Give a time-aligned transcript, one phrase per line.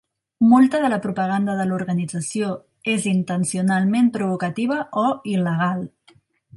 [0.51, 2.51] Molta de la propaganda de l'organització
[2.97, 5.91] és intencionalment provocativa o il·legal.